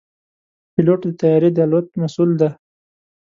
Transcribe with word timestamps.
پيلوټ 0.73 0.99
د 1.09 1.11
طیارې 1.19 1.49
د 1.53 1.57
الوت 1.65 1.87
مسؤل 2.01 2.29
دی. 2.41 2.49